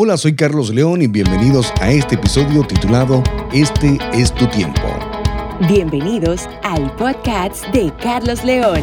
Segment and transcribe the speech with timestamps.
[0.00, 3.20] Hola, soy Carlos León y bienvenidos a este episodio titulado
[3.52, 4.80] Este es tu tiempo.
[5.68, 8.80] Bienvenidos al podcast de Carlos León.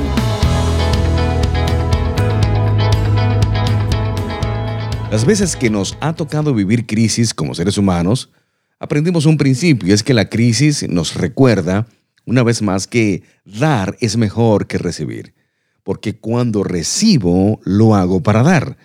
[5.10, 8.30] Las veces que nos ha tocado vivir crisis como seres humanos,
[8.78, 11.88] aprendimos un principio y es que la crisis nos recuerda
[12.26, 15.34] una vez más que dar es mejor que recibir,
[15.82, 18.76] porque cuando recibo lo hago para dar.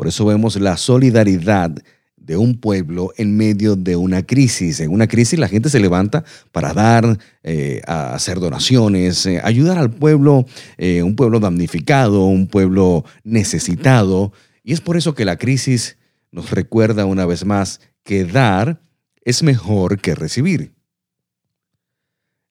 [0.00, 1.72] Por eso vemos la solidaridad
[2.16, 4.80] de un pueblo en medio de una crisis.
[4.80, 9.90] En una crisis la gente se levanta para dar, eh, hacer donaciones, eh, ayudar al
[9.90, 10.46] pueblo,
[10.78, 14.32] eh, un pueblo damnificado, un pueblo necesitado.
[14.64, 15.98] Y es por eso que la crisis
[16.32, 18.80] nos recuerda una vez más que dar
[19.22, 20.72] es mejor que recibir.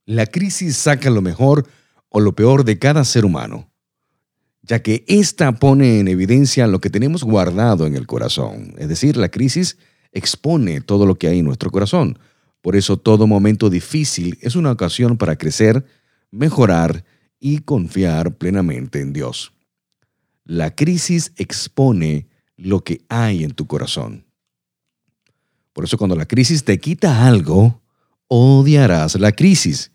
[0.06, 1.66] La crisis saca lo mejor
[2.10, 3.69] o lo peor de cada ser humano
[4.70, 8.76] ya que ésta pone en evidencia lo que tenemos guardado en el corazón.
[8.78, 9.80] Es decir, la crisis
[10.12, 12.20] expone todo lo que hay en nuestro corazón.
[12.62, 15.88] Por eso todo momento difícil es una ocasión para crecer,
[16.30, 17.04] mejorar
[17.40, 19.54] y confiar plenamente en Dios.
[20.46, 24.28] La crisis expone lo que hay en tu corazón.
[25.74, 27.82] Por eso cuando la crisis te quita algo,
[28.28, 29.92] odiarás la crisis.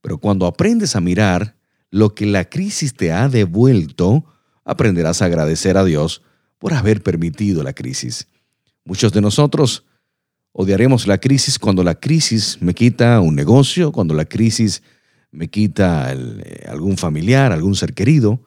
[0.00, 1.55] Pero cuando aprendes a mirar
[1.90, 4.24] lo que la crisis te ha devuelto,
[4.64, 6.22] aprenderás a agradecer a Dios
[6.58, 8.28] por haber permitido la crisis.
[8.84, 9.84] Muchos de nosotros
[10.52, 14.82] odiaremos la crisis cuando la crisis me quita un negocio, cuando la crisis
[15.30, 18.40] me quita eh, algún familiar, algún ser querido,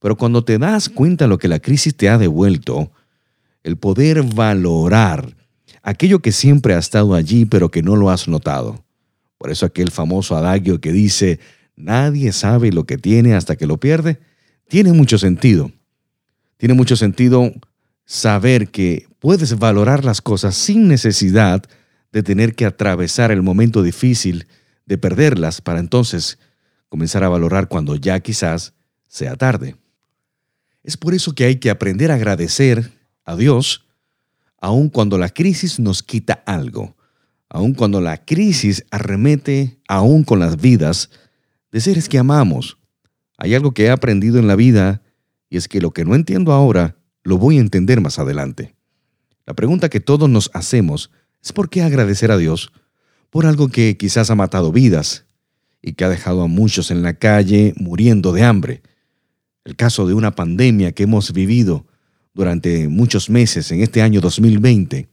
[0.00, 2.90] pero cuando te das cuenta lo que la crisis te ha devuelto,
[3.62, 5.36] el poder valorar
[5.82, 8.84] aquello que siempre ha estado allí pero que no lo has notado.
[9.38, 11.38] Por eso aquel famoso adagio que dice,
[11.76, 14.20] nadie sabe lo que tiene hasta que lo pierde,
[14.68, 15.72] tiene mucho sentido.
[16.56, 17.52] Tiene mucho sentido
[18.04, 21.62] saber que puedes valorar las cosas sin necesidad
[22.12, 24.46] de tener que atravesar el momento difícil
[24.86, 26.38] de perderlas para entonces
[26.88, 28.74] comenzar a valorar cuando ya quizás
[29.08, 29.76] sea tarde.
[30.82, 32.92] Es por eso que hay que aprender a agradecer
[33.24, 33.86] a Dios
[34.60, 36.96] aun cuando la crisis nos quita algo,
[37.48, 41.10] aun cuando la crisis arremete aún con las vidas
[41.74, 42.78] de seres que amamos.
[43.36, 45.02] Hay algo que he aprendido en la vida
[45.50, 48.76] y es que lo que no entiendo ahora lo voy a entender más adelante.
[49.44, 51.10] La pregunta que todos nos hacemos
[51.42, 52.70] es por qué agradecer a Dios
[53.28, 55.24] por algo que quizás ha matado vidas
[55.82, 58.82] y que ha dejado a muchos en la calle muriendo de hambre.
[59.64, 61.88] El caso de una pandemia que hemos vivido
[62.34, 65.08] durante muchos meses en este año 2020.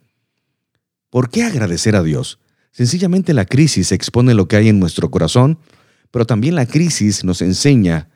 [1.10, 2.38] ¿Por qué agradecer a Dios?
[2.72, 5.58] Sencillamente la crisis expone lo que hay en nuestro corazón
[6.12, 8.10] pero también la crisis nos enseña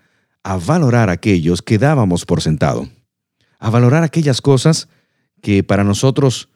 [0.43, 2.89] a valorar aquellos que dábamos por sentado,
[3.57, 4.87] a valorar aquellas cosas
[5.41, 6.49] que para nosotros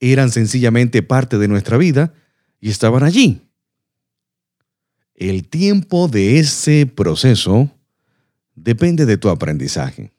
[0.00, 2.12] eran sencillamente parte de nuestra vida
[2.60, 3.42] y estaban allí.
[5.14, 7.70] El tiempo de ese proceso
[8.54, 10.12] depende de tu aprendizaje.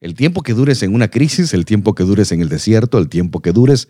[0.00, 3.08] El tiempo que dures en una crisis, el tiempo que dures en el desierto, el
[3.08, 3.88] tiempo que dures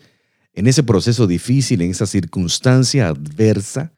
[0.53, 3.93] en ese proceso difícil, en esa circunstancia adversa,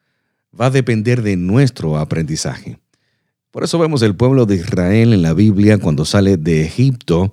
[0.58, 2.78] va a depender de nuestro aprendizaje.
[3.50, 7.32] Por eso vemos el pueblo de Israel en la Biblia cuando sale de Egipto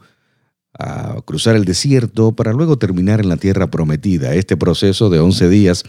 [0.77, 4.33] a cruzar el desierto para luego terminar en la tierra prometida.
[4.33, 5.83] Este proceso de 11 días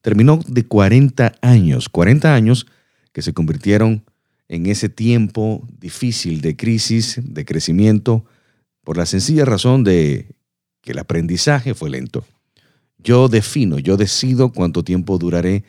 [0.00, 2.66] terminó de 40 años, 40 años
[3.12, 4.04] que se convirtieron
[4.48, 8.24] en ese tiempo difícil de crisis, de crecimiento,
[8.84, 10.34] por la sencilla razón de
[10.80, 12.24] que el aprendizaje fue lento.
[12.98, 15.64] Yo defino, yo decido cuánto tiempo duraré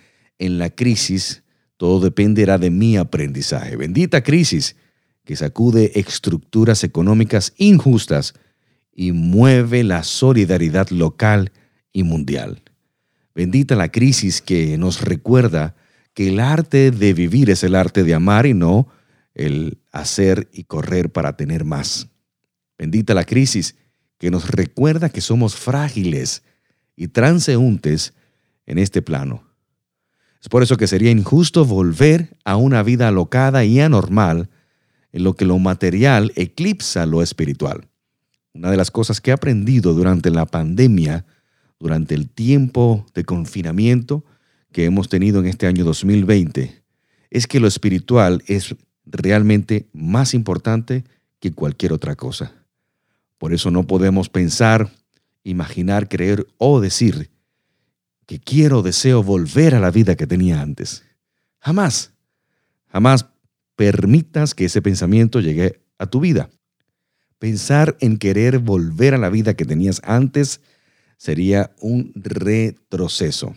[0.45, 1.43] en la crisis,
[1.77, 3.77] todo dependerá de mi aprendizaje.
[3.77, 4.75] Bendita crisis
[5.23, 8.33] que sacude estructuras económicas injustas
[8.93, 11.53] y mueve la solidaridad local
[11.93, 12.61] y mundial.
[13.33, 15.75] Bendita la crisis que nos recuerda
[16.13, 18.89] que el arte de vivir es el arte de amar y no
[19.33, 22.09] el hacer y correr para tener más.
[22.77, 23.75] Bendita la crisis
[24.17, 26.43] que nos recuerda que somos frágiles
[26.97, 28.13] y transeúntes
[28.65, 29.52] en este plano
[30.43, 34.49] es por eso que sería injusto volver a una vida alocada y anormal
[35.13, 37.87] en lo que lo material eclipsa lo espiritual.
[38.53, 41.25] Una de las cosas que he aprendido durante la pandemia,
[41.79, 44.25] durante el tiempo de confinamiento
[44.73, 46.83] que hemos tenido en este año 2020,
[47.29, 48.75] es que lo espiritual es
[49.05, 51.05] realmente más importante
[51.39, 52.51] que cualquier otra cosa.
[53.37, 54.91] Por eso no podemos pensar,
[55.45, 57.29] imaginar, creer o decir
[58.25, 61.03] que quiero, deseo volver a la vida que tenía antes.
[61.59, 62.11] Jamás,
[62.87, 63.25] jamás
[63.75, 66.49] permitas que ese pensamiento llegue a tu vida.
[67.39, 70.61] Pensar en querer volver a la vida que tenías antes
[71.17, 73.53] sería un retroceso.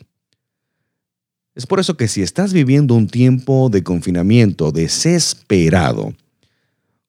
[1.55, 6.15] Es por eso que si estás viviendo un tiempo de confinamiento desesperado,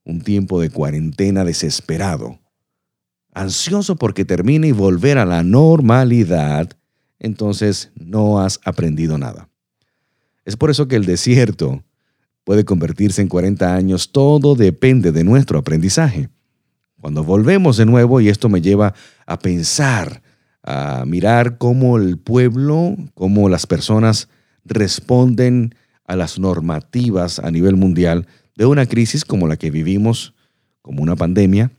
[0.05, 2.39] un tiempo de cuarentena desesperado,
[3.33, 6.76] ansioso porque termine y volver a la normalidad,
[7.19, 9.49] entonces no has aprendido nada.
[10.45, 11.83] Es por eso que el desierto
[12.43, 14.11] puede convertirse en 40 años.
[14.11, 16.29] Todo depende de nuestro aprendizaje.
[17.01, 18.93] Cuando volvemos de nuevo, y esto me lleva
[19.25, 20.21] a pensar,
[20.63, 24.29] a mirar cómo el pueblo, cómo las personas
[24.63, 25.75] responden
[26.05, 30.33] a las normativas a nivel mundial de una crisis como la que vivimos,
[30.81, 31.71] como una pandemia,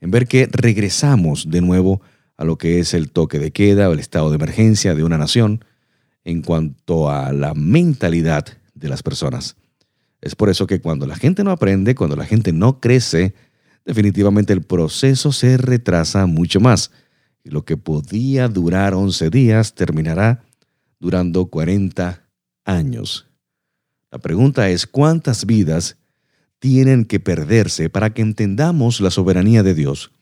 [0.00, 2.04] en ver que regresamos de nuevo a
[2.44, 5.64] lo que es el toque de queda o el estado de emergencia de una nación
[6.24, 9.56] en cuanto a la mentalidad de las personas.
[10.20, 13.34] Es por eso que cuando la gente no aprende, cuando la gente no crece,
[13.84, 16.90] definitivamente el proceso se retrasa mucho más.
[17.42, 20.44] Y lo que podía durar 11 días terminará
[20.98, 22.22] durando 40
[22.64, 23.26] años.
[24.10, 25.96] La pregunta es, ¿cuántas vidas
[26.58, 30.12] tienen que perderse para que entendamos la soberanía de Dios?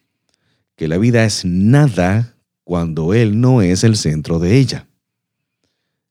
[0.78, 2.34] Que la vida es nada
[2.64, 4.88] cuando Él no es el centro de ella.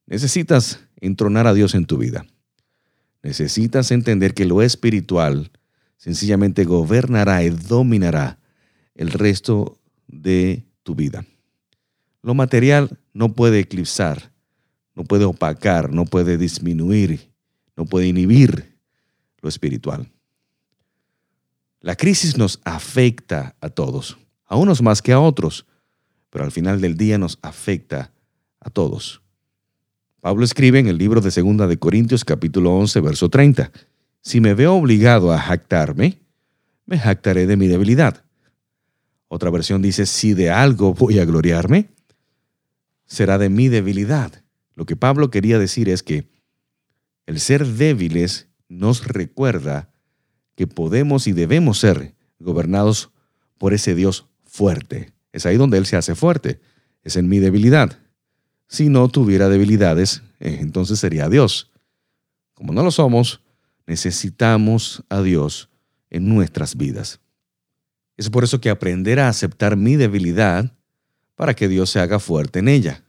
[0.05, 2.27] Necesitas entronar a Dios en tu vida.
[3.23, 5.49] Necesitas entender que lo espiritual
[5.97, 8.37] sencillamente gobernará y dominará
[8.93, 11.25] el resto de tu vida.
[12.21, 14.31] Lo material no puede eclipsar
[14.97, 17.31] no puede opacar, no puede disminuir,
[17.75, 18.79] no puede inhibir
[19.41, 20.11] lo espiritual.
[21.81, 24.17] La crisis nos afecta a todos,
[24.47, 25.65] a unos más que a otros,
[26.29, 28.11] pero al final del día nos afecta
[28.59, 29.21] a todos.
[30.21, 33.71] Pablo escribe en el libro de Segunda de Corintios capítulo 11 verso 30,
[34.21, 36.19] si me veo obligado a jactarme,
[36.85, 38.23] me jactaré de mi debilidad.
[39.29, 41.89] Otra versión dice, si de algo voy a gloriarme,
[43.05, 44.43] será de mi debilidad.
[44.75, 46.29] Lo que Pablo quería decir es que
[47.25, 49.89] el ser débiles nos recuerda
[50.55, 53.11] que podemos y debemos ser gobernados
[53.57, 55.13] por ese Dios fuerte.
[55.31, 56.59] Es ahí donde Él se hace fuerte.
[57.03, 57.99] Es en mi debilidad.
[58.67, 61.71] Si no tuviera debilidades, eh, entonces sería Dios.
[62.53, 63.41] Como no lo somos,
[63.85, 65.69] necesitamos a Dios
[66.09, 67.19] en nuestras vidas.
[68.17, 70.73] Es por eso que aprender a aceptar mi debilidad
[71.35, 73.03] para que Dios se haga fuerte en ella.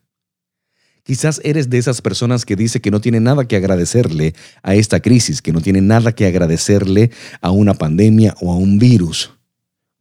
[1.03, 5.01] Quizás eres de esas personas que dice que no tiene nada que agradecerle a esta
[5.01, 9.38] crisis, que no tiene nada que agradecerle a una pandemia o a un virus.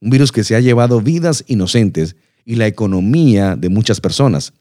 [0.02, 2.16] Un virus que se ha llevado vidas inocentes
[2.46, 4.54] y la economía de muchas personas,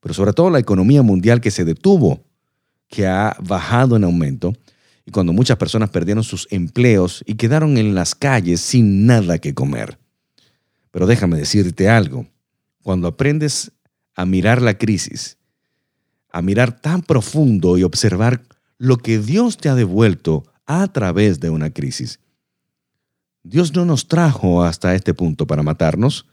[0.00, 2.24] pero sobre todo la economía mundial que se detuvo,
[2.88, 4.52] que ha bajado en aumento,
[5.06, 9.54] y cuando muchas personas perdieron sus empleos y quedaron en las calles sin nada que
[9.54, 9.98] comer.
[10.90, 12.26] Pero déjame decirte algo,
[12.82, 13.72] cuando aprendes
[14.14, 15.38] a mirar la crisis
[16.32, 18.42] a mirar tan profundo y observar
[18.78, 22.20] lo que Dios te ha devuelto a través de una crisis.
[23.42, 26.26] Dios no nos trajo hasta este punto para matarnos.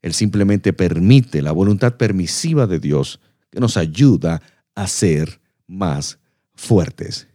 [0.00, 3.20] Él simplemente permite la voluntad permisiva de Dios
[3.50, 4.42] que nos ayuda
[4.74, 6.18] a ser más
[6.54, 7.28] fuertes.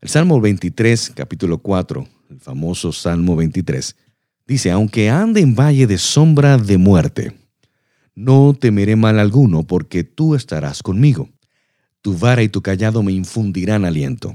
[0.00, 3.94] El Salmo 23, capítulo 4, el famoso Salmo 23,
[4.46, 7.36] dice, aunque ande en valle de sombra de muerte,
[8.14, 11.28] no temeré mal alguno, porque tú estarás conmigo.
[12.00, 14.34] Tu vara y tu callado me infundirán aliento.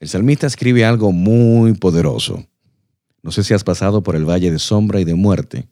[0.00, 2.44] El salmista escribe algo muy poderoso.
[3.22, 5.68] No sé si has pasado por el valle de sombra y de muerte.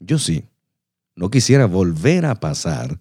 [0.00, 0.44] Yo sí.
[1.14, 3.00] No quisiera volver a pasar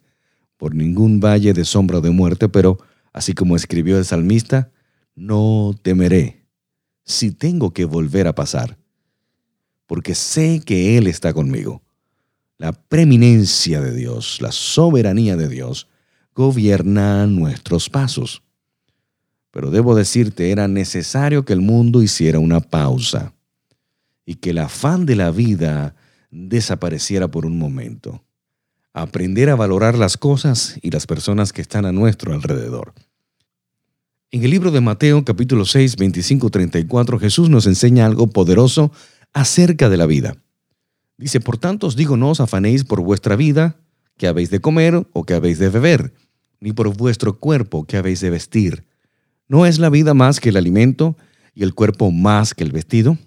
[0.58, 2.78] por ningún valle de sombra o de muerte, pero
[3.12, 4.72] así como escribió el salmista,
[5.16, 6.46] no temeré
[7.04, 8.78] si tengo que volver a pasar,
[9.86, 11.82] porque sé que Él está conmigo.
[12.58, 15.88] La preeminencia de Dios, la soberanía de Dios,
[16.34, 18.44] gobierna nuestros pasos.
[19.52, 23.35] Pero debo decirte, era necesario que el mundo hiciera una pausa
[24.26, 25.96] y que el afán de la vida
[26.32, 28.24] desapareciera por un momento.
[28.94, 32.94] Aprender a valorar las cosas y las personas que están a nuestro alrededor.
[34.32, 38.92] En el libro de Mateo capítulo 6, 25, 34, Jesús nos enseña algo poderoso
[39.34, 40.38] acerca de la vida.
[41.18, 43.78] Dice, por tanto os digo, no os afanéis por vuestra vida,
[44.18, 46.14] que habéis de comer o que habéis de beber,
[46.60, 48.86] ni por vuestro cuerpo, que habéis de vestir.
[49.48, 51.16] ¿No es la vida más que el alimento
[51.54, 53.18] y el cuerpo más que el vestido?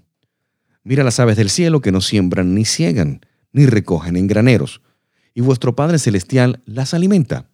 [0.88, 3.20] Mira las aves del cielo que no siembran ni ciegan,
[3.52, 4.80] ni recogen en graneros,
[5.34, 7.50] y vuestro Padre Celestial las alimenta.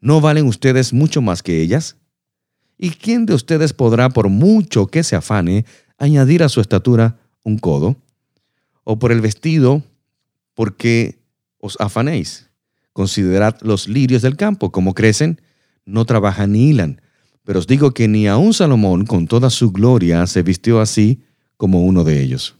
[0.00, 1.96] ¿No valen ustedes mucho más que ellas?
[2.78, 5.64] ¿Y quién de ustedes podrá, por mucho que se afane,
[5.98, 7.96] añadir a su estatura un codo,
[8.84, 9.82] o por el vestido,
[10.54, 11.18] porque
[11.58, 12.50] os afanéis.
[12.92, 15.40] Considerad los lirios del campo, como crecen,
[15.86, 17.02] no trabajan ni hilan.
[17.42, 21.24] Pero os digo que ni aun Salomón, con toda su gloria, se vistió así
[21.56, 22.59] como uno de ellos.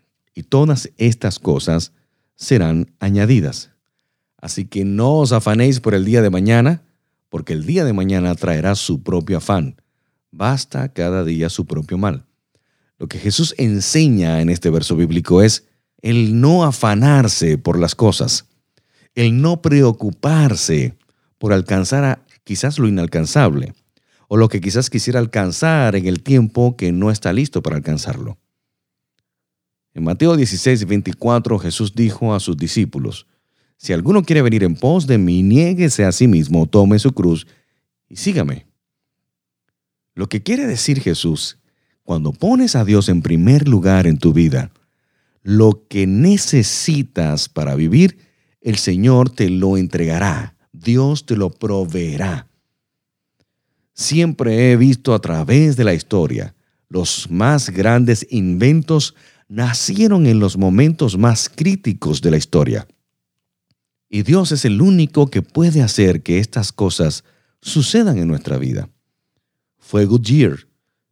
[0.33, 1.93] y todas estas cosas
[2.35, 3.71] serán añadidas.
[4.37, 6.83] Así que no os afanéis por el día de mañana,
[7.29, 9.75] porque el día de mañana traerá su propio afán.
[10.31, 12.25] Basta cada día su propio mal.
[12.97, 15.67] Lo que Jesús enseña en este verso bíblico es
[16.01, 18.45] el no afanarse por las cosas,
[19.15, 20.97] el no preocuparse
[21.37, 23.73] por alcanzar a quizás lo inalcanzable,
[24.27, 28.37] o lo que quizás quisiera alcanzar en el tiempo que no está listo para alcanzarlo.
[29.93, 33.27] En Mateo 16, 24 Jesús dijo a sus discípulos,
[33.77, 37.45] Si alguno quiere venir en pos de mí, niéguese a sí mismo, tome su cruz
[38.07, 38.67] y sígame.
[40.13, 41.57] Lo que quiere decir Jesús,
[42.03, 44.71] cuando pones a Dios en primer lugar en tu vida,
[45.43, 48.17] lo que necesitas para vivir,
[48.61, 52.47] el Señor te lo entregará, Dios te lo proveerá.
[53.93, 56.55] Siempre he visto a través de la historia
[56.87, 59.15] los más grandes inventos
[59.51, 62.87] nacieron en los momentos más críticos de la historia.
[64.09, 67.25] Y Dios es el único que puede hacer que estas cosas
[67.61, 68.89] sucedan en nuestra vida.
[69.77, 70.67] Fue Goodyear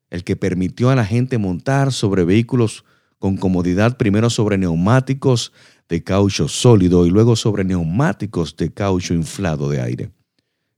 [0.09, 2.85] el que permitió a la gente montar sobre vehículos
[3.17, 5.51] con comodidad, primero sobre neumáticos
[5.89, 10.11] de caucho sólido y luego sobre neumáticos de caucho inflado de aire.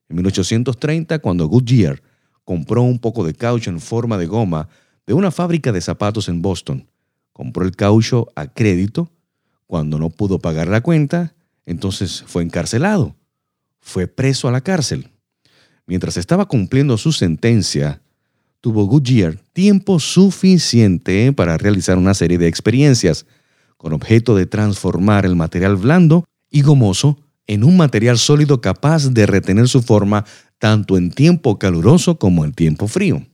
[0.10, 2.02] En 1830, cuando Goodyear
[2.44, 4.68] compró un poco de caucho en forma de goma
[5.06, 6.88] de una fábrica de zapatos en Boston,
[7.34, 9.12] compró el caucho a crédito,
[9.68, 11.34] cuando no pudo pagar la cuenta,
[11.66, 13.16] entonces fue encarcelado,
[13.80, 15.12] fue preso a la cárcel.
[15.86, 18.02] Mientras estaba cumpliendo su sentencia,
[18.60, 23.26] tuvo Goodyear tiempo suficiente para realizar una serie de experiencias
[23.78, 29.26] con objeto de transformar el material blando y gomoso en un material sólido capaz de
[29.26, 30.26] retener su forma
[30.60, 33.26] tanto en tiempo caluroso como en tiempo frío.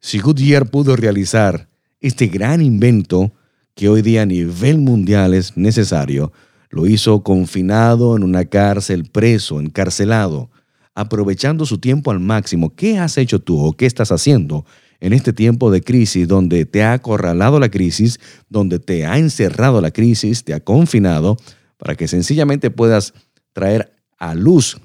[0.00, 1.68] Si Goodyear pudo realizar
[2.00, 3.32] este gran invento
[3.74, 6.32] que hoy día a nivel mundial es necesario,
[6.70, 10.50] lo hizo confinado en una cárcel, preso, encarcelado,
[10.94, 12.74] aprovechando su tiempo al máximo.
[12.74, 14.66] ¿Qué has hecho tú o qué estás haciendo
[15.00, 19.80] en este tiempo de crisis donde te ha acorralado la crisis, donde te ha encerrado
[19.80, 21.36] la crisis, te ha confinado,
[21.76, 23.14] para que sencillamente puedas
[23.52, 24.78] traer a luz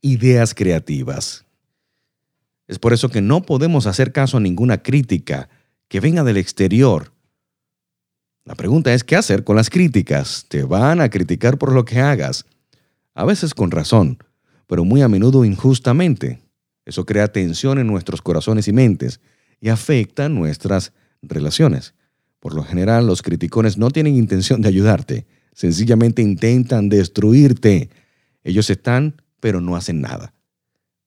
[0.00, 1.44] ideas creativas?
[2.68, 5.48] Es por eso que no podemos hacer caso a ninguna crítica
[5.90, 7.12] que venga del exterior.
[8.44, 10.46] La pregunta es, ¿qué hacer con las críticas?
[10.48, 12.46] Te van a criticar por lo que hagas.
[13.12, 14.18] A veces con razón,
[14.68, 16.40] pero muy a menudo injustamente.
[16.86, 19.20] Eso crea tensión en nuestros corazones y mentes
[19.60, 20.92] y afecta nuestras
[21.22, 21.94] relaciones.
[22.38, 27.90] Por lo general, los criticones no tienen intención de ayudarte, sencillamente intentan destruirte.
[28.44, 30.34] Ellos están, pero no hacen nada.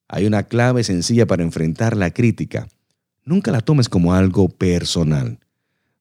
[0.09, 2.67] Hay una clave sencilla para enfrentar la crítica.
[3.25, 5.39] Nunca la tomes como algo personal.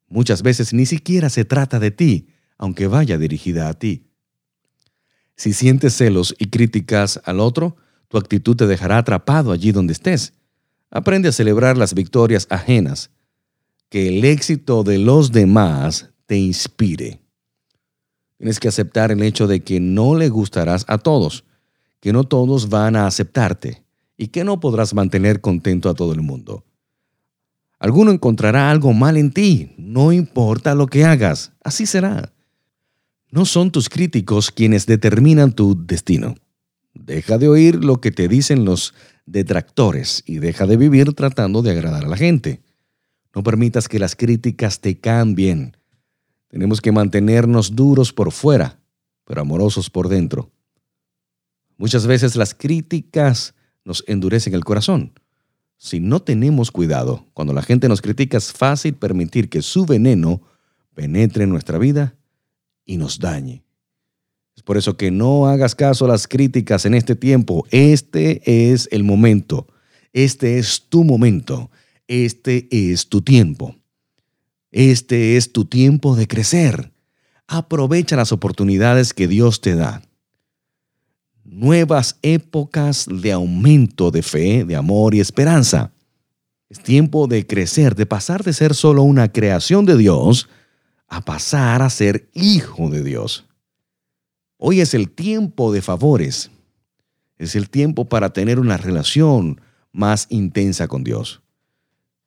[0.09, 4.07] Muchas veces ni siquiera se trata de ti, aunque vaya dirigida a ti.
[5.37, 7.77] Si sientes celos y críticas al otro,
[8.09, 10.35] tu actitud te dejará atrapado allí donde estés.
[10.91, 13.11] Aprende a celebrar las victorias ajenas.
[13.89, 17.21] Que el éxito de los demás te inspire.
[18.37, 21.45] Tienes que aceptar el hecho de que no le gustarás a todos,
[22.01, 23.85] que no todos van a aceptarte
[24.17, 26.65] y que no podrás mantener contento a todo el mundo.
[27.83, 32.33] Alguno encontrará algo mal en ti, no importa lo que hagas, así será.
[33.33, 36.37] No son tus críticos quienes determinan tu destino.
[36.95, 38.95] Deja de oír lo que te dicen los
[39.27, 42.63] detractores y deja de vivir tratando de agradar a la gente.
[43.35, 45.77] No permitas que las críticas te cambien.
[46.47, 48.79] Tenemos que mantenernos duros por fuera,
[49.25, 50.53] pero amorosos por dentro.
[51.79, 55.15] Muchas veces las críticas nos endurecen el corazón.
[55.83, 60.41] Si no tenemos cuidado, cuando la gente nos critica es fácil permitir que su veneno
[60.95, 62.15] penetre en nuestra vida
[62.85, 63.65] y nos dañe.
[64.57, 67.67] Es por eso que no hagas caso a las críticas en este tiempo.
[67.73, 69.67] Este es el momento.
[70.13, 71.69] Este es tu momento.
[72.07, 73.75] Este es tu tiempo.
[74.71, 76.93] Este es tu tiempo de crecer.
[77.49, 80.01] Aprovecha las oportunidades que Dios te da.
[81.45, 85.93] Nuevas épocas de aumento de fe, de amor y esperanza.
[86.69, 90.49] Es tiempo de crecer, de pasar de ser solo una creación de Dios
[91.09, 93.45] a pasar a ser hijo de Dios.
[94.57, 96.51] Hoy es el tiempo de favores.
[97.37, 99.61] Es el tiempo para tener una relación
[99.93, 101.43] más intensa con Dios.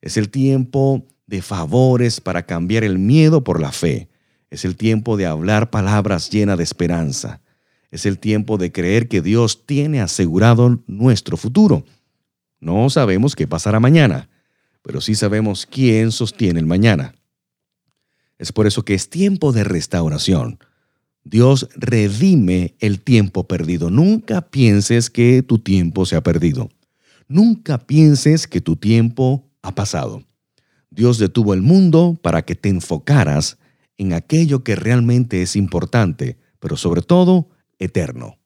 [0.02, 4.10] Es el tiempo de favores para cambiar el miedo por la fe.
[4.50, 7.42] Es el tiempo de hablar palabras llenas de esperanza.
[7.92, 11.86] Es el tiempo de creer que Dios tiene asegurado nuestro futuro.
[12.60, 14.30] No sabemos qué pasará mañana,
[14.82, 17.16] pero sí sabemos quién sostiene el mañana.
[18.38, 20.60] Es por eso que es tiempo de restauración.
[21.24, 23.90] Dios redime el tiempo perdido.
[23.90, 26.70] Nunca pienses que tu tiempo se ha perdido.
[27.28, 30.24] Nunca pienses que tu tiempo ha pasado.
[30.92, 33.58] Dios detuvo el mundo para que te enfocaras
[33.98, 38.38] en aquello que realmente es importante, pero sobre todo eterno.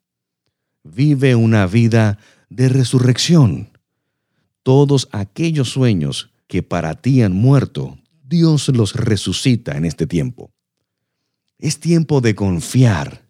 [0.84, 2.18] Vive una vida
[2.50, 3.70] de resurrección.
[4.64, 10.52] Todos aquellos sueños que para ti han muerto, Dios los resucita en este tiempo.
[11.58, 13.26] Es tiempo de confiar.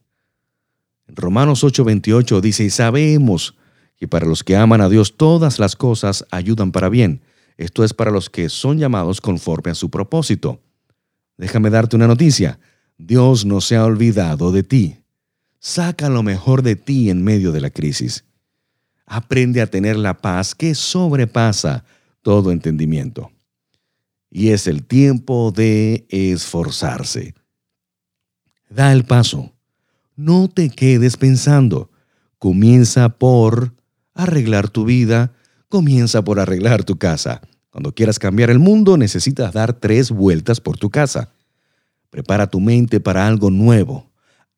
[1.07, 3.55] Romanos 8:28 dice, y sabemos
[3.97, 7.21] que para los que aman a Dios todas las cosas ayudan para bien.
[7.57, 10.61] Esto es para los que son llamados conforme a su propósito.
[11.37, 12.59] Déjame darte una noticia.
[12.97, 14.97] Dios no se ha olvidado de ti.
[15.59, 18.23] Saca lo mejor de ti en medio de la crisis.
[19.05, 21.83] Aprende a tener la paz que sobrepasa
[22.21, 23.31] todo entendimiento.
[24.29, 27.33] Y es el tiempo de esforzarse.
[28.69, 29.51] Da el paso.
[30.15, 31.89] No te quedes pensando.
[32.37, 33.73] Comienza por
[34.13, 35.33] arreglar tu vida,
[35.67, 37.41] comienza por arreglar tu casa.
[37.69, 41.31] Cuando quieras cambiar el mundo necesitas dar tres vueltas por tu casa.
[42.09, 44.08] Prepara tu mente para algo nuevo.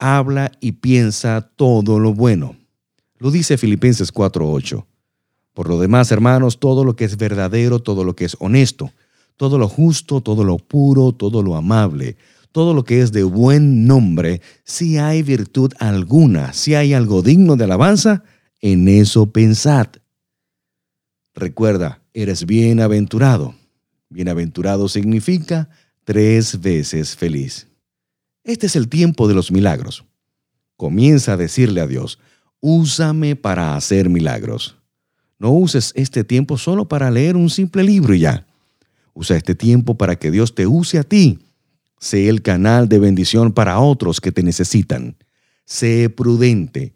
[0.04, 2.56] Habla y piensa todo lo bueno.
[3.20, 4.88] Lo dice Filipenses 4:8.
[5.54, 8.92] Por lo demás, hermanos, todo lo que es verdadero, todo lo que es honesto,
[9.38, 12.18] todo lo justo, todo lo puro, todo lo amable,
[12.52, 17.56] todo lo que es de buen nombre, si hay virtud alguna, si hay algo digno
[17.56, 18.24] de alabanza,
[18.60, 19.88] en eso pensad.
[21.36, 23.54] Recuerda, eres bienaventurado.
[24.10, 25.70] Bienaventurado significa
[26.06, 27.71] tres veces feliz.
[28.44, 30.06] Este es el tiempo de los milagros.
[30.78, 32.20] Comienza a decirle a Dios,
[32.60, 34.78] úsame para hacer milagros.
[35.40, 38.46] No uses este tiempo solo para leer un simple libro y ya.
[39.14, 41.40] Usa este tiempo para que Dios te use a ti.
[42.00, 45.16] Sé el canal de bendición para otros que te necesitan.
[45.66, 46.94] Sé prudente.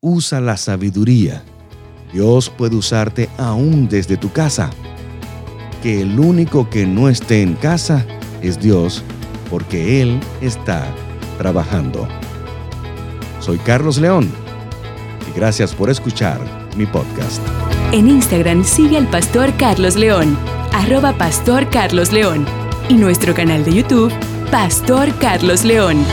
[0.00, 1.44] Usa la sabiduría
[2.12, 4.70] Dios puede usarte aún desde tu casa.
[5.82, 8.06] Que el único que no esté en casa
[8.42, 9.04] es Dios,
[9.50, 10.86] porque Él está
[11.38, 12.08] trabajando.
[13.40, 14.30] Soy Carlos León
[15.28, 16.40] y gracias por escuchar
[16.76, 17.40] mi podcast.
[17.92, 20.36] En Instagram sigue al pastor Carlos León,
[20.72, 22.46] arroba pastor Carlos León,
[22.88, 24.12] y nuestro canal de YouTube,
[24.50, 26.04] Pastor Carlos León.